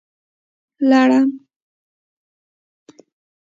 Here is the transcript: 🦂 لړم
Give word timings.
🦂 0.89 0.89
لړم 0.89 1.27